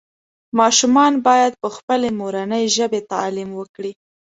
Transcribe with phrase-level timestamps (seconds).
[0.59, 3.91] ماشومان باید پخپلې مورنۍ ژبې تعلیم وکړي